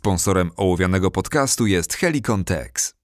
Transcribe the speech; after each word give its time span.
Sponsorem 0.00 0.50
ołowianego 0.56 1.10
podcastu 1.10 1.66
jest 1.66 1.94
Helicon 1.94 2.44
Tex. 2.44 2.94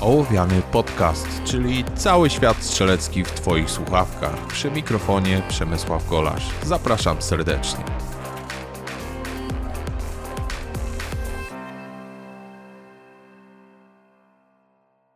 Ołowiany 0.00 0.62
podcast, 0.72 1.28
czyli 1.44 1.84
cały 1.96 2.30
świat 2.30 2.56
strzelecki 2.62 3.24
w 3.24 3.30
Twoich 3.30 3.70
słuchawkach. 3.70 4.46
Przy 4.46 4.70
mikrofonie 4.70 5.42
Przemysław 5.48 6.08
Golasz. 6.08 6.50
Zapraszam 6.62 7.22
serdecznie. 7.22 7.84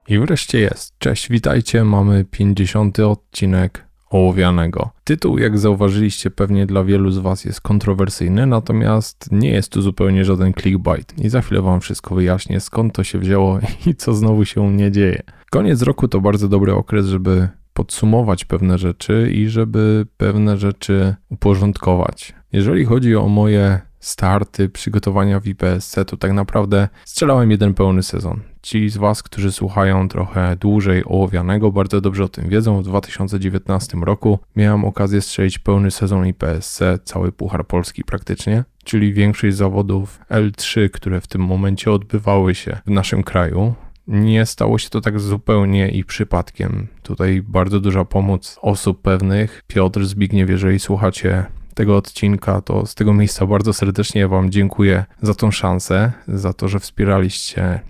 I 0.08 0.18
wreszcie 0.18 0.60
jest. 0.60 0.98
Cześć, 0.98 1.28
witajcie. 1.28 1.84
Mamy 1.84 2.24
50. 2.24 3.00
odcinek 3.00 3.87
ołowianego. 4.10 4.90
Tytuł, 5.04 5.38
jak 5.38 5.58
zauważyliście, 5.58 6.30
pewnie 6.30 6.66
dla 6.66 6.84
wielu 6.84 7.10
z 7.10 7.18
Was 7.18 7.44
jest 7.44 7.60
kontrowersyjny, 7.60 8.46
natomiast 8.46 9.28
nie 9.32 9.50
jest 9.50 9.72
tu 9.72 9.82
zupełnie 9.82 10.24
żaden 10.24 10.52
clickbait. 10.54 11.18
I 11.18 11.28
za 11.28 11.40
chwilę 11.40 11.62
Wam 11.62 11.80
wszystko 11.80 12.14
wyjaśnię, 12.14 12.60
skąd 12.60 12.94
to 12.94 13.04
się 13.04 13.18
wzięło 13.18 13.58
i 13.86 13.94
co 13.94 14.14
znowu 14.14 14.44
się 14.44 14.72
nie 14.72 14.90
dzieje. 14.90 15.22
Koniec 15.50 15.82
roku 15.82 16.08
to 16.08 16.20
bardzo 16.20 16.48
dobry 16.48 16.74
okres, 16.74 17.06
żeby 17.06 17.48
podsumować 17.72 18.44
pewne 18.44 18.78
rzeczy 18.78 19.30
i 19.34 19.48
żeby 19.48 20.06
pewne 20.16 20.56
rzeczy 20.56 21.14
uporządkować. 21.30 22.34
Jeżeli 22.52 22.84
chodzi 22.84 23.16
o 23.16 23.28
moje 23.28 23.80
starty, 24.00 24.68
przygotowania 24.68 25.40
w 25.40 25.46
IPSC, 25.46 25.96
to 26.06 26.16
tak 26.16 26.32
naprawdę 26.32 26.88
strzelałem 27.04 27.50
jeden 27.50 27.74
pełny 27.74 28.02
sezon. 28.02 28.40
Ci 28.62 28.88
z 28.88 28.96
Was, 28.96 29.22
którzy 29.22 29.52
słuchają 29.52 30.08
trochę 30.08 30.56
dłużej 30.56 31.02
ołowianego, 31.06 31.72
bardzo 31.72 32.00
dobrze 32.00 32.24
o 32.24 32.28
tym 32.28 32.48
wiedzą. 32.48 32.82
W 32.82 32.84
2019 32.84 33.98
roku 34.02 34.38
miałem 34.56 34.84
okazję 34.84 35.20
strzelić 35.20 35.58
pełny 35.58 35.90
sezon 35.90 36.26
IPSC, 36.26 36.82
cały 37.04 37.32
Puchar 37.32 37.66
Polski 37.66 38.04
praktycznie, 38.04 38.64
czyli 38.84 39.12
większość 39.12 39.56
zawodów 39.56 40.20
L3, 40.30 40.90
które 40.90 41.20
w 41.20 41.26
tym 41.26 41.44
momencie 41.44 41.92
odbywały 41.92 42.54
się 42.54 42.78
w 42.86 42.90
naszym 42.90 43.22
kraju. 43.22 43.74
Nie 44.06 44.46
stało 44.46 44.78
się 44.78 44.90
to 44.90 45.00
tak 45.00 45.20
zupełnie 45.20 45.88
i 45.88 46.04
przypadkiem. 46.04 46.86
Tutaj 47.02 47.42
bardzo 47.42 47.80
duża 47.80 48.04
pomoc 48.04 48.58
osób 48.62 49.02
pewnych. 49.02 49.62
Piotr 49.66 50.04
Zbigniew, 50.04 50.50
jeżeli 50.50 50.78
słuchacie 50.78 51.46
tego 51.78 51.96
odcinka, 51.96 52.60
to 52.60 52.86
z 52.86 52.94
tego 52.94 53.14
miejsca 53.14 53.46
bardzo 53.46 53.72
serdecznie 53.72 54.28
Wam 54.28 54.50
dziękuję 54.50 55.04
za 55.22 55.34
tą 55.34 55.50
szansę, 55.50 56.12
za 56.28 56.52
to, 56.52 56.68
że 56.68 56.80
wspieraliście 56.80 57.80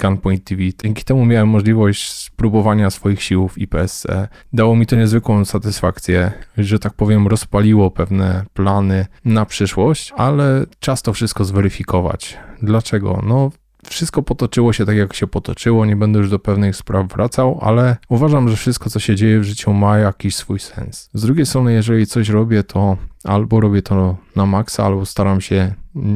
Gunpoint 0.00 0.44
TV. 0.44 0.62
Dzięki 0.82 1.04
temu 1.04 1.26
miałem 1.26 1.48
możliwość 1.48 2.12
spróbowania 2.12 2.90
swoich 2.90 3.22
sił 3.22 3.48
w 3.48 3.58
IPSC. 3.58 4.06
Dało 4.52 4.76
mi 4.76 4.86
to 4.86 4.96
niezwykłą 4.96 5.44
satysfakcję, 5.44 6.32
że 6.58 6.78
tak 6.78 6.94
powiem, 6.94 7.26
rozpaliło 7.28 7.90
pewne 7.90 8.44
plany 8.54 9.06
na 9.24 9.46
przyszłość, 9.46 10.12
ale 10.16 10.66
czas 10.80 11.02
to 11.02 11.12
wszystko 11.12 11.44
zweryfikować. 11.44 12.38
Dlaczego? 12.62 13.22
No, 13.26 13.50
wszystko 13.88 14.22
potoczyło 14.22 14.72
się 14.72 14.86
tak, 14.86 14.96
jak 14.96 15.14
się 15.14 15.26
potoczyło, 15.26 15.86
nie 15.86 15.96
będę 15.96 16.18
już 16.18 16.30
do 16.30 16.38
pewnych 16.38 16.76
spraw 16.76 17.08
wracał, 17.08 17.58
ale 17.62 17.96
uważam, 18.08 18.48
że 18.48 18.56
wszystko, 18.56 18.90
co 18.90 19.00
się 19.00 19.16
dzieje 19.16 19.40
w 19.40 19.44
życiu, 19.44 19.72
ma 19.72 19.98
jakiś 19.98 20.36
swój 20.36 20.60
sens. 20.60 21.10
Z 21.14 21.22
drugiej 21.22 21.46
strony, 21.46 21.72
jeżeli 21.72 22.06
coś 22.06 22.28
robię, 22.28 22.62
to 22.62 22.96
albo 23.24 23.60
robię 23.60 23.82
to 23.82 24.16
na 24.36 24.46
maksa, 24.46 24.84
albo 24.84 25.06
staram 25.06 25.40
się 25.40 25.74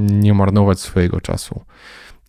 nie 0.09 0.35
marnować 0.35 0.81
swojego 0.81 1.21
czasu. 1.21 1.61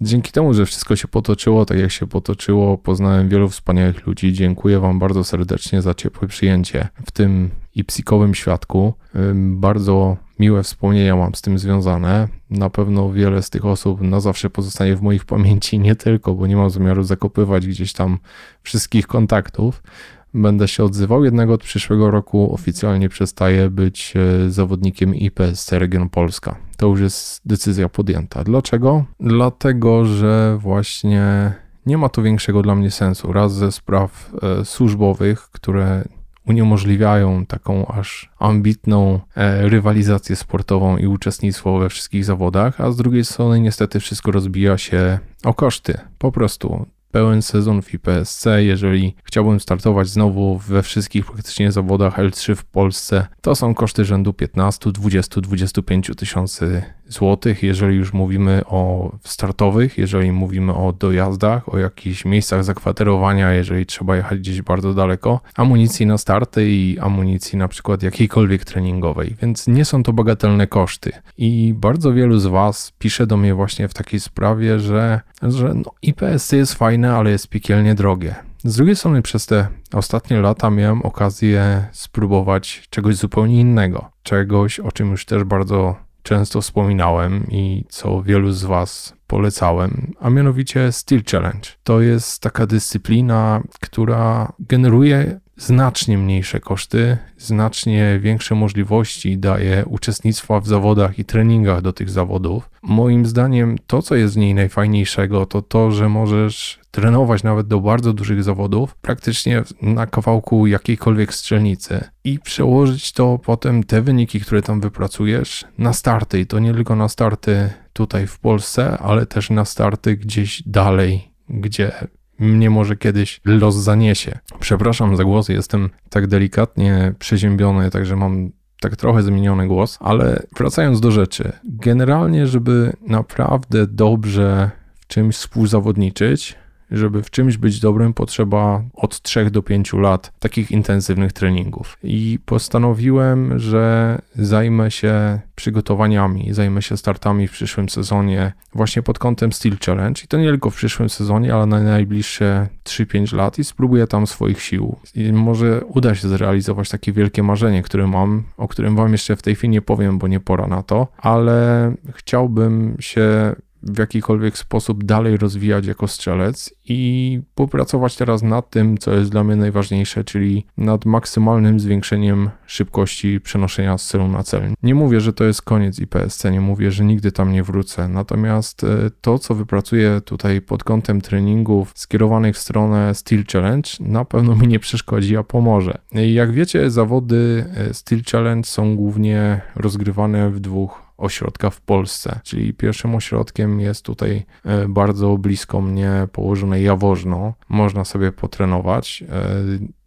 Dzięki 0.01 0.31
temu, 0.31 0.53
że 0.53 0.65
wszystko 0.65 0.95
się 0.95 1.07
potoczyło 1.07 1.65
tak, 1.65 1.79
jak 1.79 1.91
się 1.91 2.07
potoczyło, 2.07 2.77
poznałem 2.77 3.29
wielu 3.29 3.49
wspaniałych 3.49 4.07
ludzi. 4.07 4.33
Dziękuję 4.33 4.79
Wam 4.79 4.99
bardzo 4.99 5.23
serdecznie 5.23 5.81
za 5.81 5.93
ciepłe 5.93 6.27
przyjęcie 6.27 6.87
w 7.05 7.11
tym 7.11 7.49
ipsikowym 7.75 8.35
świadku. 8.35 8.93
Bardzo 9.35 10.17
miłe 10.39 10.63
wspomnienia 10.63 11.15
mam 11.15 11.35
z 11.35 11.41
tym 11.41 11.59
związane. 11.59 12.27
Na 12.49 12.69
pewno 12.69 13.11
wiele 13.11 13.41
z 13.41 13.49
tych 13.49 13.65
osób 13.65 14.01
na 14.01 14.19
zawsze 14.19 14.49
pozostanie 14.49 14.95
w 14.95 15.01
moich 15.01 15.25
pamięci, 15.25 15.79
nie 15.79 15.95
tylko, 15.95 16.33
bo 16.33 16.47
nie 16.47 16.55
mam 16.55 16.69
zamiaru 16.69 17.03
zakopywać 17.03 17.67
gdzieś 17.67 17.93
tam 17.93 18.17
wszystkich 18.63 19.07
kontaktów. 19.07 19.83
Będę 20.33 20.67
się 20.67 20.83
odzywał, 20.83 21.25
jednak 21.25 21.49
od 21.49 21.63
przyszłego 21.63 22.11
roku 22.11 22.53
oficjalnie 22.53 23.09
przestaję 23.09 23.69
być 23.69 24.13
e, 24.15 24.49
zawodnikiem 24.49 25.15
IPSC 25.15 25.71
Region 25.71 26.09
Polska. 26.09 26.55
To 26.77 26.87
już 26.87 26.99
jest 26.99 27.41
decyzja 27.45 27.89
podjęta. 27.89 28.43
Dlaczego? 28.43 29.05
Dlatego, 29.19 30.05
że 30.05 30.57
właśnie 30.59 31.53
nie 31.85 31.97
ma 31.97 32.09
to 32.09 32.21
większego 32.21 32.61
dla 32.61 32.75
mnie 32.75 32.91
sensu. 32.91 33.33
Raz 33.33 33.53
ze 33.53 33.71
spraw 33.71 34.31
e, 34.41 34.65
służbowych, 34.65 35.41
które 35.41 36.03
uniemożliwiają 36.49 37.45
taką 37.45 37.87
aż 37.87 38.29
ambitną 38.39 39.19
e, 39.35 39.69
rywalizację 39.69 40.35
sportową 40.35 40.97
i 40.97 41.07
uczestnictwo 41.07 41.79
we 41.79 41.89
wszystkich 41.89 42.25
zawodach, 42.25 42.81
a 42.81 42.91
z 42.91 42.97
drugiej 42.97 43.25
strony 43.25 43.59
niestety 43.59 43.99
wszystko 43.99 44.31
rozbija 44.31 44.77
się 44.77 45.19
o 45.43 45.53
koszty. 45.53 45.97
Po 46.17 46.31
prostu 46.31 46.85
pełen 47.11 47.41
sezon 47.41 47.81
w 47.81 47.93
IPSC. 47.93 48.45
Jeżeli 48.57 49.15
chciałbym 49.23 49.59
startować 49.59 50.07
znowu 50.07 50.57
we 50.57 50.83
wszystkich 50.83 51.25
praktycznie 51.25 51.71
zawodach 51.71 52.17
L3 52.17 52.55
w 52.55 52.65
Polsce, 52.65 53.27
to 53.41 53.55
są 53.55 53.73
koszty 53.73 54.05
rzędu 54.05 54.33
15, 54.33 54.91
20, 54.91 55.41
25 55.41 56.11
tysięcy 56.17 56.83
złotych. 57.09 57.63
Jeżeli 57.63 57.97
już 57.97 58.13
mówimy 58.13 58.61
o 58.65 59.11
startowych, 59.23 59.97
jeżeli 59.97 60.31
mówimy 60.31 60.73
o 60.73 60.93
dojazdach, 60.93 61.73
o 61.73 61.77
jakichś 61.77 62.25
miejscach 62.25 62.63
zakwaterowania, 62.63 63.53
jeżeli 63.53 63.85
trzeba 63.85 64.15
jechać 64.15 64.39
gdzieś 64.39 64.61
bardzo 64.61 64.93
daleko, 64.93 65.39
amunicji 65.55 66.05
na 66.05 66.17
starty 66.17 66.69
i 66.69 66.99
amunicji 66.99 67.57
na 67.57 67.67
przykład 67.67 68.03
jakiejkolwiek 68.03 68.65
treningowej, 68.65 69.35
więc 69.41 69.67
nie 69.67 69.85
są 69.85 70.03
to 70.03 70.13
bagatelne 70.13 70.67
koszty. 70.67 71.11
I 71.37 71.73
bardzo 71.77 72.13
wielu 72.13 72.39
z 72.39 72.45
Was 72.45 72.93
pisze 72.99 73.27
do 73.27 73.37
mnie 73.37 73.55
właśnie 73.55 73.87
w 73.87 73.93
takiej 73.93 74.19
sprawie, 74.19 74.79
że, 74.79 75.21
że 75.41 75.73
no, 75.73 75.91
IPSC 76.01 76.51
jest 76.51 76.73
fajne, 76.99 77.15
ale 77.15 77.31
jest 77.31 77.47
piekielnie 77.47 77.95
drogie. 77.95 78.35
Z 78.63 78.75
drugiej 78.75 78.95
strony, 78.95 79.21
przez 79.21 79.45
te 79.45 79.67
ostatnie 79.93 80.41
lata 80.41 80.69
miałem 80.69 81.01
okazję 81.01 81.87
spróbować 81.91 82.87
czegoś 82.89 83.15
zupełnie 83.15 83.59
innego. 83.59 84.11
Czegoś, 84.23 84.79
o 84.79 84.91
czym 84.91 85.11
już 85.11 85.25
też 85.25 85.43
bardzo 85.43 85.95
często 86.23 86.61
wspominałem 86.61 87.45
i 87.51 87.85
co 87.89 88.23
wielu 88.23 88.51
z 88.51 88.63
Was 88.63 89.13
polecałem, 89.27 90.13
a 90.19 90.29
mianowicie 90.29 90.91
Steel 90.91 91.23
Challenge. 91.31 91.69
To 91.83 92.01
jest 92.01 92.41
taka 92.41 92.65
dyscyplina, 92.65 93.61
która 93.81 94.53
generuje 94.59 95.39
znacznie 95.59 96.17
mniejsze 96.17 96.59
koszty, 96.59 97.17
znacznie 97.37 98.19
większe 98.21 98.55
możliwości 98.55 99.37
daje 99.37 99.85
uczestnictwa 99.85 100.59
w 100.59 100.67
zawodach 100.67 101.19
i 101.19 101.25
treningach 101.25 101.81
do 101.81 101.93
tych 101.93 102.09
zawodów. 102.09 102.69
Moim 102.83 103.25
zdaniem 103.25 103.77
to, 103.87 104.01
co 104.01 104.15
jest 104.15 104.33
w 104.33 104.37
niej 104.37 104.53
najfajniejszego, 104.53 105.45
to 105.45 105.61
to, 105.61 105.91
że 105.91 106.09
możesz 106.09 106.79
trenować 106.91 107.43
nawet 107.43 107.67
do 107.67 107.79
bardzo 107.79 108.13
dużych 108.13 108.43
zawodów, 108.43 108.95
praktycznie 108.95 109.63
na 109.81 110.07
kawałku 110.07 110.67
jakiejkolwiek 110.67 111.33
strzelnicy 111.33 112.03
i 112.23 112.39
przełożyć 112.39 113.11
to 113.11 113.39
potem 113.43 113.83
te 113.83 114.01
wyniki, 114.01 114.39
które 114.39 114.61
tam 114.61 114.81
wypracujesz 114.81 115.65
na 115.77 115.93
starty 115.93 116.39
i 116.39 116.45
to 116.45 116.59
nie 116.59 116.73
tylko 116.73 116.95
na 116.95 117.09
starty 117.09 117.69
tutaj 117.93 118.27
w 118.27 118.39
Polsce, 118.39 118.97
ale 118.97 119.25
też 119.25 119.49
na 119.49 119.65
starty 119.65 120.17
gdzieś 120.17 120.63
dalej, 120.65 121.31
gdzie 121.49 121.91
mnie 122.39 122.69
może 122.69 122.95
kiedyś 122.95 123.41
los 123.45 123.75
zaniesie. 123.75 124.39
Przepraszam 124.59 125.17
za 125.17 125.23
głos, 125.23 125.49
jestem 125.49 125.89
tak 126.09 126.27
delikatnie 126.27 127.13
przeziębiony, 127.19 127.91
także 127.91 128.15
mam 128.15 128.51
tak 128.81 128.95
trochę 128.95 129.23
zmieniony 129.23 129.67
głos, 129.67 129.97
ale 130.01 130.43
wracając 130.57 130.99
do 130.99 131.11
rzeczy. 131.11 131.51
Generalnie, 131.63 132.47
żeby 132.47 132.93
naprawdę 133.07 133.87
dobrze 133.87 134.71
w 134.99 135.07
czymś 135.07 135.35
współzawodniczyć, 135.35 136.55
żeby 136.91 137.23
w 137.23 137.29
czymś 137.29 137.57
być 137.57 137.79
dobrym, 137.79 138.13
potrzeba 138.13 138.83
od 138.93 139.21
3 139.21 139.51
do 139.51 139.63
5 139.63 139.93
lat 139.93 140.31
takich 140.39 140.71
intensywnych 140.71 141.33
treningów. 141.33 141.97
I 142.03 142.39
postanowiłem, 142.45 143.59
że 143.59 144.17
zajmę 144.35 144.91
się 144.91 145.39
przygotowaniami, 145.55 146.53
zajmę 146.53 146.81
się 146.81 146.97
startami 146.97 147.47
w 147.47 147.51
przyszłym 147.51 147.89
sezonie 147.89 148.53
właśnie 148.73 149.01
pod 149.01 149.19
kątem 149.19 149.53
Steel 149.53 149.77
Challenge. 149.85 150.21
I 150.23 150.27
to 150.27 150.37
nie 150.37 150.47
tylko 150.47 150.69
w 150.69 150.75
przyszłym 150.75 151.09
sezonie, 151.09 151.53
ale 151.53 151.65
na 151.65 151.83
najbliższe 151.83 152.67
3-5 152.83 153.35
lat 153.35 153.59
i 153.59 153.63
spróbuję 153.63 154.07
tam 154.07 154.27
swoich 154.27 154.61
sił. 154.61 154.95
I 155.15 155.33
może 155.33 155.85
uda 155.85 156.15
się 156.15 156.27
zrealizować 156.27 156.89
takie 156.89 157.11
wielkie 157.13 157.43
marzenie, 157.43 157.83
które 157.83 158.07
mam, 158.07 158.43
o 158.57 158.67
którym 158.67 158.95
Wam 158.95 159.11
jeszcze 159.11 159.35
w 159.35 159.41
tej 159.41 159.55
chwili 159.55 159.71
nie 159.71 159.81
powiem, 159.81 160.19
bo 160.19 160.27
nie 160.27 160.39
pora 160.39 160.67
na 160.67 160.83
to, 160.83 161.07
ale 161.17 161.91
chciałbym 162.13 162.95
się 162.99 163.55
w 163.83 163.99
jakikolwiek 163.99 164.57
sposób 164.57 165.03
dalej 165.03 165.37
rozwijać 165.37 165.85
jako 165.85 166.07
strzelec 166.07 166.73
i 166.85 167.41
popracować 167.55 168.15
teraz 168.15 168.43
nad 168.43 168.69
tym, 168.69 168.97
co 168.97 169.13
jest 169.13 169.31
dla 169.31 169.43
mnie 169.43 169.55
najważniejsze, 169.55 170.23
czyli 170.23 170.65
nad 170.77 171.05
maksymalnym 171.05 171.79
zwiększeniem 171.79 172.49
szybkości 172.65 173.41
przenoszenia 173.41 173.97
z 173.97 174.07
celu 174.07 174.27
na 174.27 174.43
cel. 174.43 174.61
Nie 174.83 174.95
mówię, 174.95 175.21
że 175.21 175.33
to 175.33 175.43
jest 175.43 175.61
koniec 175.61 175.99
IPSC, 175.99 176.45
nie 176.51 176.61
mówię, 176.61 176.91
że 176.91 177.03
nigdy 177.05 177.31
tam 177.31 177.51
nie 177.51 177.63
wrócę, 177.63 178.07
natomiast 178.07 178.83
e, 178.83 178.87
to, 179.21 179.39
co 179.39 179.55
wypracuję 179.55 180.21
tutaj 180.25 180.61
pod 180.61 180.83
kątem 180.83 181.21
treningów 181.21 181.91
skierowanych 181.95 182.55
w 182.55 182.59
stronę 182.59 183.15
Steel 183.15 183.43
Challenge, 183.51 183.89
na 183.99 184.25
pewno 184.25 184.55
mi 184.55 184.67
nie 184.67 184.79
przeszkodzi, 184.79 185.37
a 185.37 185.43
pomoże. 185.43 185.97
Jak 186.11 186.51
wiecie, 186.51 186.89
zawody 186.89 187.65
e, 187.75 187.93
Steel 187.93 188.21
Challenge 188.31 188.67
są 188.67 188.95
głównie 188.95 189.61
rozgrywane 189.75 190.49
w 190.49 190.59
dwóch 190.59 191.08
ośrodka 191.19 191.69
w 191.69 191.81
Polsce. 191.81 192.39
Czyli 192.43 192.73
pierwszym 192.73 193.15
ośrodkiem 193.15 193.79
jest 193.79 194.05
tutaj 194.05 194.45
e, 194.65 194.87
bardzo 194.87 195.37
blisko 195.37 195.81
mnie 195.81 196.27
położone 196.31 196.81
Jaworzno. 196.81 197.53
Można 197.69 198.05
sobie 198.05 198.31
potrenować. 198.31 199.23
E, 199.29 199.45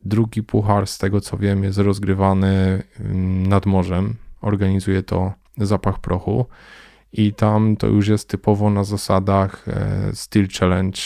drugi 0.05 0.43
puchar, 0.43 0.87
z 0.87 0.99
tego 0.99 1.21
co 1.21 1.39
wiem, 1.39 1.65
jest 1.65 1.79
rozgrywany 1.79 2.83
mm, 3.01 3.47
nad 3.47 3.67
morzem. 3.67 4.15
Organizuje 4.41 5.03
to 5.03 5.33
Zapach 5.59 5.99
Prochu 5.99 6.47
i 7.13 7.35
tam 7.35 7.77
to 7.77 7.87
już 7.87 8.09
jest 8.09 8.29
typowo 8.29 8.71
na 8.71 8.85
zasadach 8.85 9.69
e, 9.69 10.11
Steel 10.15 10.49
Challenge 10.61 10.99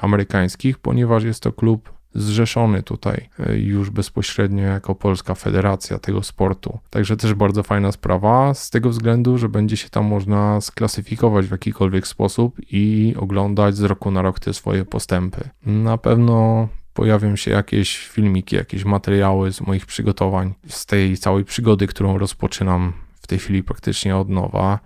amerykańskich, 0.00 0.78
ponieważ 0.78 1.24
jest 1.24 1.42
to 1.42 1.52
klub 1.52 1.93
zrzeszony 2.14 2.82
tutaj 2.82 3.28
e, 3.38 3.58
już 3.58 3.90
bezpośrednio 3.90 4.62
jako 4.62 4.94
Polska 4.94 5.34
Federacja 5.34 5.98
tego 5.98 6.22
sportu. 6.22 6.78
Także 6.90 7.16
też 7.16 7.34
bardzo 7.34 7.62
fajna 7.62 7.92
sprawa 7.92 8.54
z 8.54 8.70
tego 8.70 8.90
względu, 8.90 9.38
że 9.38 9.48
będzie 9.48 9.76
się 9.76 9.88
tam 9.88 10.04
można 10.04 10.60
sklasyfikować 10.60 11.46
w 11.46 11.50
jakikolwiek 11.50 12.06
sposób 12.06 12.56
i 12.70 13.14
oglądać 13.18 13.76
z 13.76 13.82
roku 13.82 14.10
na 14.10 14.22
rok 14.22 14.40
te 14.40 14.54
swoje 14.54 14.84
postępy. 14.84 15.48
Na 15.66 15.98
pewno 15.98 16.68
pojawią 16.94 17.36
się 17.36 17.50
jakieś 17.50 18.08
filmiki, 18.08 18.56
jakieś 18.56 18.84
materiały 18.84 19.52
z 19.52 19.60
moich 19.60 19.86
przygotowań, 19.86 20.54
z 20.68 20.86
tej 20.86 21.16
całej 21.16 21.44
przygody, 21.44 21.86
którą 21.86 22.18
rozpoczynam 22.18 22.92
w 23.20 23.26
tej 23.26 23.38
chwili 23.38 23.62
praktycznie 23.62 24.16
od 24.16 24.28
nowa. 24.28 24.78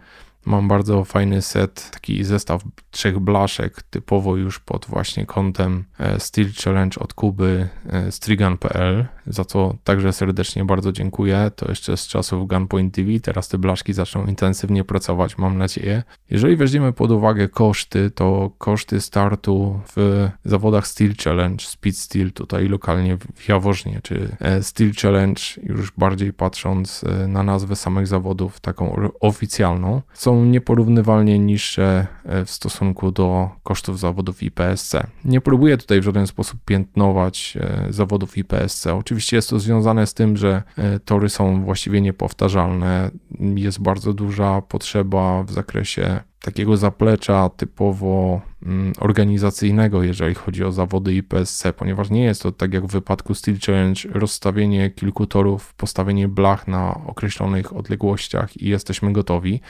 Mam 0.46 0.68
bardzo 0.68 1.04
fajny 1.04 1.42
set, 1.42 1.90
taki 1.90 2.24
zestaw 2.24 2.62
trzech 2.90 3.18
blaszek, 3.18 3.82
typowo 3.82 4.36
już 4.36 4.60
pod 4.60 4.86
właśnie 4.86 5.26
kątem 5.26 5.84
e, 5.98 6.20
Steel 6.20 6.52
Challenge 6.64 7.00
od 7.00 7.14
Kuby 7.14 7.68
e, 7.86 8.12
Strigan.pl, 8.12 9.06
za 9.28 9.44
co 9.44 9.74
także 9.84 10.12
serdecznie 10.12 10.64
bardzo 10.64 10.92
dziękuję. 10.92 11.50
To 11.56 11.68
jeszcze 11.68 11.96
z 11.96 12.06
czasów 12.06 12.48
Gunpoint 12.48 12.94
TV, 12.94 13.20
teraz 13.20 13.48
te 13.48 13.58
blaszki 13.58 13.92
zaczną 13.92 14.26
intensywnie 14.26 14.84
pracować, 14.84 15.38
mam 15.38 15.58
nadzieję. 15.58 16.02
Jeżeli 16.30 16.56
weźmiemy 16.56 16.92
pod 16.92 17.10
uwagę 17.10 17.48
koszty, 17.48 18.10
to 18.10 18.50
koszty 18.58 19.00
startu 19.00 19.80
w 19.96 20.28
zawodach 20.44 20.86
Steel 20.86 21.14
Challenge, 21.24 21.64
Speed 21.64 21.98
Steel 21.98 22.32
tutaj 22.32 22.68
lokalnie 22.68 23.16
w 23.34 23.48
Jaworznie, 23.48 24.00
czy 24.02 24.36
e, 24.40 24.62
Steel 24.62 24.92
Challenge, 25.02 25.42
już 25.62 25.92
bardziej 25.92 26.32
patrząc 26.32 27.04
na 27.28 27.42
nazwę 27.42 27.76
samych 27.76 28.06
zawodów, 28.06 28.60
taką 28.60 29.10
oficjalną, 29.20 30.02
są 30.14 30.44
nieporównywalnie 30.44 31.38
niższe 31.38 32.06
e, 32.24 32.44
w 32.44 32.50
stosunku 32.50 33.12
do 33.12 33.50
kosztów 33.62 33.98
zawodów 33.98 34.42
IPSC. 34.42 34.96
Nie 35.24 35.40
próbuję 35.40 35.76
tutaj 35.76 36.00
w 36.00 36.04
żaden 36.04 36.26
sposób 36.26 36.60
piętnować 36.64 37.58
e, 37.60 37.86
zawodów 37.92 38.38
IPSC. 38.38 38.86
Oczywiście 38.86 39.17
jest 39.32 39.50
to 39.50 39.58
związane 39.58 40.06
z 40.06 40.14
tym, 40.14 40.36
że 40.36 40.62
e, 40.76 40.98
tory 41.00 41.28
są 41.28 41.64
właściwie 41.64 42.00
niepowtarzalne. 42.00 43.10
Jest 43.40 43.80
bardzo 43.80 44.12
duża 44.12 44.62
potrzeba 44.62 45.42
w 45.42 45.52
zakresie 45.52 46.20
takiego 46.40 46.76
zaplecza 46.76 47.50
typowo 47.56 48.40
mm, 48.62 48.92
organizacyjnego, 48.98 50.02
jeżeli 50.02 50.34
chodzi 50.34 50.64
o 50.64 50.72
zawody 50.72 51.14
IPSC, 51.14 51.64
ponieważ 51.76 52.10
nie 52.10 52.24
jest 52.24 52.42
to 52.42 52.52
tak 52.52 52.72
jak 52.72 52.86
w 52.86 52.90
wypadku 52.90 53.34
Steel 53.34 53.58
Challenge 53.66 54.00
rozstawienie 54.10 54.90
kilku 54.90 55.26
torów, 55.26 55.74
postawienie 55.74 56.28
blach 56.28 56.68
na 56.68 56.94
określonych 57.06 57.76
odległościach 57.76 58.56
i 58.56 58.68
jesteśmy 58.68 59.12
gotowi 59.12 59.60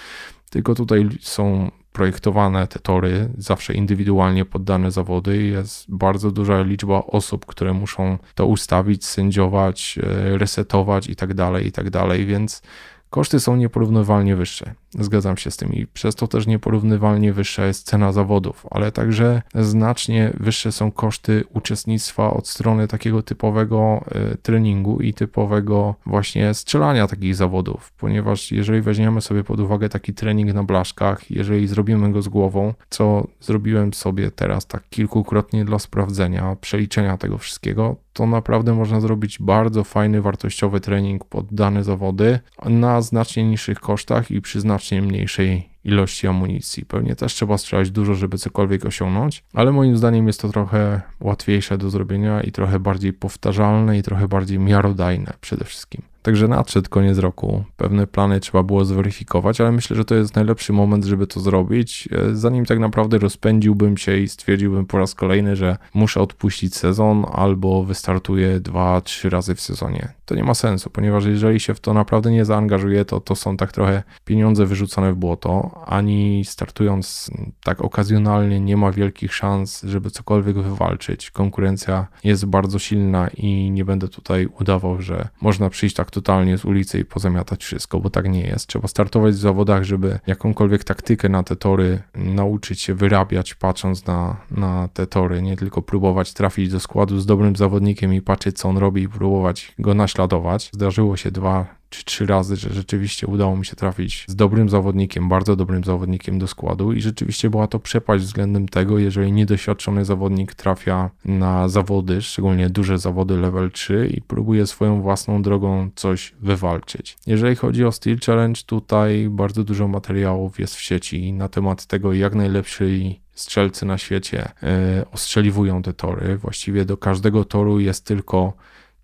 tylko 0.51 0.75
tutaj 0.75 1.09
są 1.21 1.71
projektowane 1.99 2.67
te 2.67 2.79
tory, 2.79 3.29
zawsze 3.39 3.75
indywidualnie 3.75 4.45
poddane 4.45 4.91
zawody. 4.91 5.43
Jest 5.43 5.85
bardzo 5.89 6.31
duża 6.31 6.63
liczba 6.63 7.03
osób, 7.07 7.47
które 7.47 7.73
muszą 7.73 8.19
to 8.35 8.47
ustawić, 8.47 9.07
sędziować, 9.07 9.99
e, 10.03 10.39
resetować 10.39 11.09
i 11.09 11.17
tak 11.17 11.35
dalej, 11.35 11.67
i 11.67 11.73
tak 11.73 11.91
dalej, 11.91 12.27
więc 12.27 12.63
koszty 13.11 13.41
są 13.41 13.57
nieporównywalnie 13.57 14.37
wyższe. 14.37 14.75
Zgadzam 14.91 15.37
się 15.37 15.51
z 15.51 15.57
tym 15.57 15.73
i 15.73 15.87
przez 15.87 16.15
to 16.15 16.29
też 16.29 16.47
nieporównywalnie 16.47 17.33
wyższa 17.33 17.67
jest 17.67 17.87
cena 17.87 18.13
zawodów, 18.13 18.67
ale 18.71 18.93
także 18.93 19.43
znacznie 19.55 20.33
wyższe 20.41 20.73
są 20.73 20.93
koszty 20.93 21.45
uczestnictwa 21.55 22.31
od 22.31 22.49
strony 22.49 22.89
takiego 22.89 23.23
typowego 23.23 24.05
e, 24.11 24.37
treningu 24.37 25.01
i 25.01 25.15
typowego 25.15 25.95
właśnie 26.07 26.55
strzelania 26.55 27.07
takich 27.07 27.35
zawodów, 27.35 27.93
ponieważ 27.93 28.53
jeżeli 28.53 28.81
weźmiemy 28.81 29.21
sobie 29.21 29.45
pod 29.45 29.61
uwagę 29.61 29.89
taki 29.89 30.15
trening 30.15 30.55
na 30.55 30.65
blaszkach, 30.65 31.31
jeżeli 31.31 31.67
zrobimy 31.67 32.13
go 32.13 32.23
z 32.23 32.29
głową, 32.29 32.75
co 32.91 33.27
zrobiłem 33.41 33.95
sobie 33.95 34.31
teraz 34.31 34.67
tak 34.67 34.89
kilkukrotnie 34.91 35.65
dla 35.65 35.79
sprawdzenia, 35.79 36.57
przeliczenia 36.61 37.19
tego 37.19 37.39
wszystkiego, 37.39 37.97
to 38.13 38.27
naprawdę 38.27 38.75
można 38.75 39.01
zrobić 39.01 39.39
bardzo 39.41 39.85
fajny, 39.85 40.23
wartościowy 40.23 40.81
trening 40.81 41.25
pod 41.25 41.55
dane 41.55 41.85
zawody 41.85 42.39
na 42.65 42.98
znacznie 43.01 43.45
niższych 43.45 43.81
kosztach 43.81 44.31
i 44.31 44.41
przy 44.41 44.61
znacznie 44.61 45.03
mniejszej 45.03 45.69
ilości 45.85 46.27
amunicji. 46.27 46.85
Pewnie 46.85 47.17
też 47.17 47.35
trzeba 47.35 47.59
strzelać 47.59 47.91
dużo, 47.91 48.15
żeby 48.15 48.39
cokolwiek 48.39 48.87
osiągnąć, 48.87 49.45
ale 49.53 49.73
moim 49.73 49.97
zdaniem 49.97 50.27
jest 50.27 50.41
to 50.41 50.49
trochę 50.49 51.01
łatwiejsze 51.21 51.79
do 51.79 51.91
zrobienia 51.91 52.41
i 52.43 52.53
trochę 52.53 52.81
bardziej 52.81 53.13
powtarzalne 53.13 53.99
i 53.99 54.03
trochę 54.03 54.29
bardziej 54.29 54.59
miarodajne 54.59 55.33
przede 55.41 55.65
wszystkim. 55.65 56.03
Także 56.29 56.49
nadszedł 56.49 56.91
koniec 56.91 57.19
roku. 57.19 57.65
Pewne 57.77 58.07
plany 58.07 58.41
trzeba 58.41 58.63
było 58.63 58.85
zweryfikować, 58.85 59.61
ale 59.61 59.73
myślę, 59.73 59.97
że 59.97 60.05
to 60.05 60.15
jest 60.15 60.37
najlepszy 60.37 60.73
moment, 60.73 61.05
żeby 61.05 61.27
to 61.27 61.41
zrobić. 61.41 62.09
E, 62.13 62.35
zanim 62.35 62.67
tak 62.67 62.79
naprawdę 62.79 63.19
rozpędziłbym 63.19 63.97
się 63.97 64.17
i 64.17 64.29
stwierdziłbym 64.29 64.87
po 64.87 64.99
raz 64.99 65.15
kolejny, 65.15 65.57
że 65.57 65.77
muszę 65.95 66.21
odpuścić 66.21 66.77
sezon 66.77 67.27
albo 67.33 67.85
wystartuję 67.85 68.61
dwa, 68.61 69.01
trzy 69.01 69.31
razy 69.31 69.55
w 69.55 69.61
sezonie. 69.61 70.09
To 70.25 70.35
nie 70.35 70.45
ma 70.45 70.55
sensu, 70.55 70.91
ponieważ 70.91 71.25
jeżeli 71.25 71.61
się 71.61 71.75
w 71.75 71.81
to 71.81 71.95
naprawdę 71.95 72.31
nie 72.31 72.45
zaangażuje, 72.45 73.05
to 73.05 73.21
to 73.21 73.35
są 73.35 73.57
tak 73.57 73.73
trochę 73.73 74.03
pieniądze 74.25 74.67
wyrzucone 74.67 75.13
w 75.13 75.17
błoto. 75.17 75.83
Ani 75.87 76.45
startując 76.45 77.31
tak 77.65 77.81
okazjonalnie 77.81 78.61
nie 78.61 78.77
ma 78.77 78.93
wielkich 78.93 79.35
szans, 79.35 79.83
żeby 79.83 80.11
cokolwiek 80.11 80.59
wywalczyć. 80.59 81.31
Konkurencja 81.31 82.07
jest 82.25 82.47
bardzo 82.47 82.79
silna 82.79 83.29
i 83.29 83.71
nie 83.71 83.85
będę 83.85 84.09
tutaj 84.09 84.49
udawał, 84.61 85.03
że 85.03 85.29
można 85.41 85.71
przyjść 85.71 85.97
tak 85.97 86.11
totalnie 86.19 86.59
z 86.59 86.65
ulicy 86.65 86.99
i 86.99 87.05
pozamiatać 87.05 87.65
wszystko, 87.65 88.01
bo 88.01 88.11
tak 88.11 88.29
nie 88.29 88.43
jest. 88.43 88.67
Trzeba 88.67 88.89
startować 88.89 89.35
w 89.35 89.39
zawodach, 89.39 89.85
żeby 89.85 90.19
jakąkolwiek 90.27 90.85
taktykę 90.85 91.29
na 91.29 91.43
te 91.43 91.57
tory 91.57 92.03
nauczyć 92.15 92.81
się 92.81 92.95
wyrabiać, 92.95 93.55
patrząc 93.55 94.07
na, 94.07 94.37
na 94.51 94.89
te 94.89 95.07
tory, 95.07 95.43
nie 95.43 95.57
tylko 95.57 95.83
próbować 95.83 96.33
trafić 96.33 96.71
do 96.71 96.81
składu 96.81 97.19
z 97.21 97.27
dobrym 97.27 97.57
zawodnikiem 97.57 98.15
i 98.15 98.23
patrzeć, 98.23 98.59
co 98.59 98.69
on 98.69 98.79
robi 98.79 99.03
i 99.03 99.09
próbować 99.09 99.75
go 99.79 99.95
naśladować. 99.95 100.71
Zdarzyło 100.73 101.17
się 101.17 101.31
dwa 101.31 101.78
czy 101.91 102.05
trzy 102.05 102.27
razy, 102.27 102.57
że 102.57 102.71
rzeczywiście 102.71 103.27
udało 103.27 103.57
mi 103.57 103.67
się 103.67 103.77
trafić 103.77 104.25
z 104.29 104.37
dobrym 104.37 104.69
zawodnikiem, 104.69 105.29
bardzo 105.29 105.57
dobrym 105.57 105.85
zawodnikiem 105.85 106.39
do 106.39 106.47
składu 106.47 106.93
i 106.93 107.01
rzeczywiście 107.01 107.51
była 107.51 107.67
to 107.67 107.79
przepaść 107.79 108.25
względem 108.25 108.69
tego, 108.69 108.99
jeżeli 108.99 109.33
niedoświadczony 109.33 110.05
zawodnik 110.05 110.55
trafia 110.55 111.11
na 111.25 111.69
zawody, 111.69 112.23
szczególnie 112.23 112.71
duże 112.71 112.99
zawody 112.99 113.37
level 113.37 113.71
3 113.71 114.11
i 114.17 114.23
próbuje 114.23 114.67
swoją 114.67 115.03
własną 115.03 115.43
drogą 115.43 115.91
coś 115.95 116.35
wywalczyć. 116.41 117.17
Jeżeli 117.27 117.57
chodzi 117.57 117.85
o 117.85 117.93
Steel 117.93 118.19
Challenge, 118.27 118.61
tutaj 118.67 119.29
bardzo 119.31 119.65
dużo 119.65 119.89
materiałów 119.89 120.61
jest 120.61 120.77
w 120.77 120.81
sieci 120.81 121.33
na 121.33 121.49
temat 121.49 121.87
tego, 121.87 122.13
jak 122.13 122.35
najlepszy 122.35 122.89
strzelcy 123.35 123.87
na 123.87 123.99
świecie 123.99 124.49
yy, 124.63 125.11
ostrzeliwują 125.13 125.83
te 125.83 125.93
tory. 125.93 126.37
Właściwie 126.37 126.85
do 126.85 126.97
każdego 126.97 127.45
toru 127.45 127.81
jest 127.81 128.05
tylko 128.05 128.53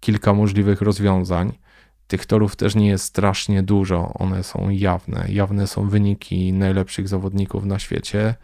kilka 0.00 0.34
możliwych 0.34 0.80
rozwiązań. 0.80 1.52
Tych 2.06 2.26
torów 2.26 2.56
też 2.56 2.74
nie 2.74 2.88
jest 2.88 3.04
strasznie 3.04 3.62
dużo, 3.62 4.12
one 4.14 4.42
są 4.42 4.70
jawne. 4.70 5.26
Jawne 5.28 5.66
są 5.66 5.88
wyniki 5.88 6.52
najlepszych 6.52 7.08
zawodników 7.08 7.64
na 7.64 7.78
świecie, 7.78 8.34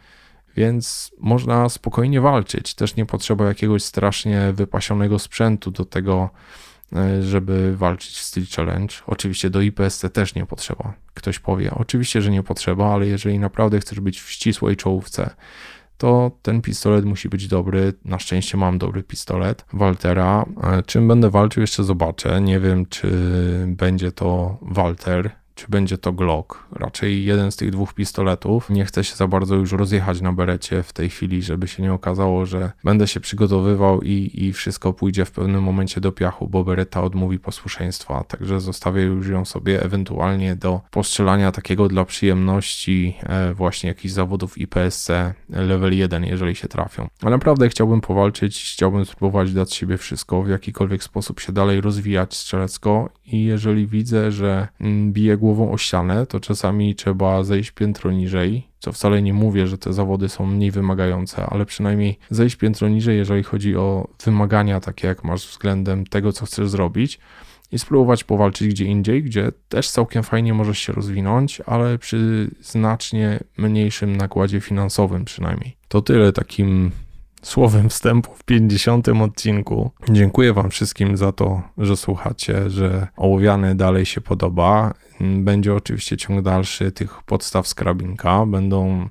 więc 0.57 1.13
można 1.19 1.69
spokojnie 1.69 2.21
walczyć. 2.21 2.75
Też 2.75 2.97
nie 2.97 3.07
potrzeba 3.07 3.45
jakiegoś 3.45 3.85
strasznie 3.85 4.53
wypasionego 4.53 5.19
sprzętu 5.19 5.71
do 5.71 5.85
tego, 5.85 6.31
e, 6.97 7.23
żeby 7.23 7.77
walczyć 7.77 8.17
w 8.17 8.23
Steel 8.23 8.47
Challenge. 8.57 8.95
Oczywiście 9.07 9.51
do 9.51 9.61
IPSC 9.61 10.05
też 10.13 10.35
nie 10.35 10.47
potrzeba. 10.47 10.95
Ktoś 11.15 11.39
powie, 11.39 11.71
oczywiście, 11.75 12.23
że 12.23 12.31
nie 12.31 12.43
potrzeba, 12.43 12.95
ale 12.95 13.07
jeżeli 13.07 13.39
naprawdę 13.39 13.81
chcesz 13.81 14.01
być 14.01 14.21
w 14.21 14.31
ścisłej 14.31 14.77
czołówce, 14.77 15.31
to 16.01 16.31
ten 16.43 16.63
pistolet 16.63 17.05
musi 17.05 17.29
być 17.29 17.49
dobry. 17.49 17.93
Na 18.05 18.19
szczęście 18.19 18.59
mam 18.59 18.79
dobry 18.79 19.03
pistolet 19.03 19.65
Waltera. 19.73 20.45
E, 20.63 20.83
czym 20.83 21.09
będę 21.09 21.31
walczył, 21.31 21.61
jeszcze 21.61 21.85
zobaczę. 21.85 22.41
Nie 22.41 22.61
wiem, 22.61 22.87
czy 22.87 23.11
będzie 23.67 24.13
to 24.13 24.59
Walter, 24.63 25.31
czy 25.61 25.67
będzie 25.69 25.99
to 25.99 26.13
Glock. 26.13 26.59
Raczej 26.73 27.25
jeden 27.25 27.53
z 27.53 27.57
tych 27.57 27.71
dwóch 27.71 27.95
pistoletów. 27.95 28.71
Nie 28.71 28.85
chcę 28.85 29.05
się 29.05 29.17
za 29.17 29.27
bardzo 29.27 29.55
już 29.55 29.73
rozjechać 29.73 30.21
na 30.21 30.33
berecie 30.33 30.83
w 30.83 30.93
tej 30.93 31.11
chwili, 31.11 31.43
żeby 31.43 31.69
się 31.69 31.83
nie 31.83 31.93
okazało, 31.93 32.47
że 32.47 32.73
będę 32.85 33.09
się 33.09 33.21
przygotowywał 33.21 34.03
i, 34.03 34.31
i 34.35 34.53
wszystko 34.53 34.93
pójdzie 34.93 35.25
w 35.25 35.31
pewnym 35.31 35.63
momencie 35.63 36.01
do 36.01 36.13
piachu, 36.13 36.49
bo 36.49 36.65
bereta 36.65 37.03
odmówi 37.03 37.39
posłuszeństwa. 37.39 38.25
Także 38.25 38.61
zostawię 38.61 39.03
już 39.03 39.29
ją 39.29 39.45
sobie 39.45 39.83
ewentualnie 39.83 40.57
do 40.57 40.81
postrzelania 40.91 41.53
takiego 41.53 41.89
dla 41.89 42.05
przyjemności 42.05 43.17
e, 43.23 43.55
właśnie 43.55 43.89
jakichś 43.89 44.15
zawodów 44.15 44.59
IPSC 44.59 45.11
level 45.49 45.97
1, 45.97 46.25
jeżeli 46.25 46.55
się 46.55 46.69
trafią. 46.69 47.09
Ale 47.23 47.31
naprawdę 47.31 47.69
chciałbym 47.69 48.01
powalczyć, 48.01 48.73
chciałbym 48.73 49.05
spróbować 49.05 49.53
dać 49.53 49.75
siebie 49.75 49.97
wszystko, 49.97 50.43
w 50.43 50.49
jakikolwiek 50.49 51.05
sposób 51.05 51.41
się 51.41 51.53
dalej 51.53 51.81
rozwijać 51.81 52.35
strzelecko 52.35 53.11
i 53.27 53.45
jeżeli 53.45 53.87
widzę, 53.87 54.33
że 54.33 54.69
mm, 54.81 55.13
bije 55.13 55.37
głową 55.55 55.73
o 55.73 55.79
ścianę, 55.79 56.27
to 56.27 56.41
czasami 56.41 56.95
trzeba 56.95 57.43
zejść 57.43 57.71
piętro 57.71 58.13
niżej, 58.13 58.69
co 58.79 58.93
wcale 58.93 59.23
nie 59.23 59.35
mówię, 59.35 59.67
że 59.67 59.79
te 59.79 59.93
zawody 59.93 60.29
są 60.29 60.47
mniej 60.47 60.71
wymagające, 60.71 61.47
ale 61.47 61.67
przynajmniej 61.67 62.19
zejść 62.31 62.57
piętro 62.57 62.89
niżej, 62.89 63.17
jeżeli 63.17 63.43
chodzi 63.43 63.77
o 63.77 64.09
wymagania 64.25 64.81
takie, 64.81 65.09
jak 65.09 65.25
masz 65.25 65.47
względem 65.47 66.07
tego, 66.07 66.33
co 66.33 66.47
chcesz 66.47 66.69
zrobić 66.69 67.19
i 67.73 67.79
spróbować 67.79 68.25
powalczyć 68.25 68.69
gdzie 68.69 68.85
indziej, 68.85 69.23
gdzie 69.23 69.53
też 69.69 69.91
całkiem 69.91 70.23
fajnie 70.23 70.55
możesz 70.55 70.79
się 70.79 70.93
rozwinąć, 70.93 71.61
ale 71.67 71.99
przy 71.99 72.51
znacznie 72.61 73.41
mniejszym 73.57 74.17
nakładzie 74.17 74.61
finansowym 74.61 75.25
przynajmniej. 75.25 75.77
To 75.89 76.03
tyle 76.03 76.33
takim 76.33 76.91
słowem 77.43 77.89
wstępu 77.89 78.35
w 78.35 78.45
50 78.45 79.09
odcinku. 79.09 79.91
Dziękuję 80.09 80.53
Wam 80.53 80.71
wszystkim 80.71 81.17
za 81.17 81.33
to, 81.33 81.63
że 81.79 81.97
słuchacie, 81.97 82.71
że 82.71 83.07
ołowiany 83.17 83.75
dalej 83.75 84.07
się 84.07 84.21
podoba. 84.21 84.95
Będzie 85.21 85.75
oczywiście 85.75 86.17
ciąg 86.17 86.43
dalszy 86.43 86.93
tych 86.93 87.23
podstaw 87.23 87.69
skrabinka. 87.69 88.47
Będą 88.47 89.09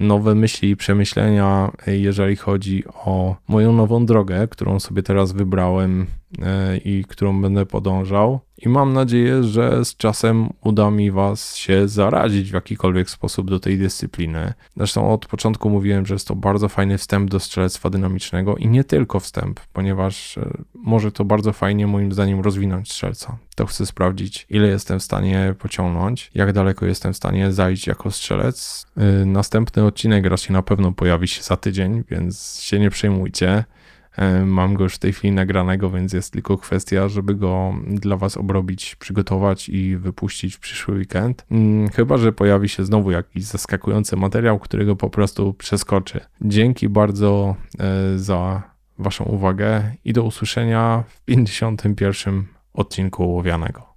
nowe 0.00 0.34
myśli 0.34 0.70
i 0.70 0.76
przemyślenia, 0.76 1.72
jeżeli 1.86 2.36
chodzi 2.36 2.84
o 2.94 3.36
moją 3.48 3.72
nową 3.72 4.06
drogę, 4.06 4.48
którą 4.48 4.80
sobie 4.80 5.02
teraz 5.02 5.32
wybrałem 5.32 6.06
e, 6.42 6.76
i 6.76 7.04
którą 7.08 7.40
będę 7.42 7.66
podążał 7.66 8.40
i 8.58 8.68
mam 8.68 8.92
nadzieję, 8.92 9.42
że 9.42 9.84
z 9.84 9.96
czasem 9.96 10.48
uda 10.60 10.90
mi 10.90 11.10
Was 11.10 11.56
się 11.56 11.88
zarazić 11.88 12.50
w 12.50 12.54
jakikolwiek 12.54 13.10
sposób 13.10 13.50
do 13.50 13.60
tej 13.60 13.78
dyscypliny. 13.78 14.52
Zresztą 14.76 15.12
od 15.12 15.26
początku 15.26 15.70
mówiłem, 15.70 16.06
że 16.06 16.14
jest 16.14 16.28
to 16.28 16.34
bardzo 16.34 16.68
fajny 16.68 16.98
wstęp 16.98 17.30
do 17.30 17.40
strzelectwa 17.40 17.90
dynamicznego 17.90 18.56
i 18.56 18.68
nie 18.68 18.84
tylko 18.84 19.20
wstęp, 19.20 19.60
ponieważ 19.72 20.38
e, 20.38 20.50
może 20.74 21.12
to 21.12 21.24
bardzo 21.24 21.52
fajnie 21.52 21.86
moim 21.86 22.12
zdaniem 22.12 22.40
rozwinąć 22.40 22.92
strzelca. 22.92 23.38
To 23.54 23.66
chcę 23.66 23.86
sprawdzić, 23.86 24.46
ile 24.50 24.68
jestem 24.68 24.98
w 24.98 25.02
stanie 25.02 25.54
pociągnąć, 25.58 26.30
jak 26.34 26.52
daleko 26.52 26.86
jestem 26.86 27.12
w 27.12 27.16
stanie 27.16 27.52
zajść 27.52 27.86
jako 27.86 28.10
strzelec. 28.10 28.86
E, 28.96 29.24
następny 29.24 29.84
odcinek 29.84 30.26
raczej 30.26 30.52
na 30.52 30.62
pewno 30.62 30.92
pojawi 30.92 31.28
się 31.28 31.42
za 31.42 31.56
tydzień, 31.56 32.04
więc 32.10 32.60
się 32.60 32.78
nie 32.78 32.90
przejmujcie. 32.90 33.64
E, 34.18 34.44
mam 34.44 34.74
go 34.74 34.84
już 34.84 34.94
w 34.94 34.98
tej 34.98 35.12
chwili 35.12 35.34
nagranego, 35.34 35.90
więc 35.90 36.12
jest 36.12 36.32
tylko 36.32 36.58
kwestia, 36.58 37.08
żeby 37.08 37.34
go 37.34 37.74
dla 37.86 38.16
Was 38.16 38.36
obrobić, 38.36 38.96
przygotować 38.96 39.68
i 39.68 39.96
wypuścić 39.96 40.56
w 40.56 40.60
przyszły 40.60 40.94
weekend. 40.94 41.46
Mm, 41.50 41.88
chyba, 41.88 42.16
że 42.16 42.32
pojawi 42.32 42.68
się 42.68 42.84
znowu 42.84 43.10
jakiś 43.10 43.44
zaskakujący 43.44 44.16
materiał, 44.16 44.58
którego 44.58 44.96
po 44.96 45.10
prostu 45.10 45.54
przeskoczy. 45.54 46.20
Dzięki 46.40 46.88
bardzo 46.88 47.56
e, 47.78 48.18
za 48.18 48.62
Waszą 48.98 49.24
uwagę 49.24 49.94
i 50.04 50.12
do 50.12 50.22
usłyszenia 50.22 51.04
w 51.08 51.24
51 51.24 52.44
odcinku 52.74 53.34
Łowianego. 53.34 53.87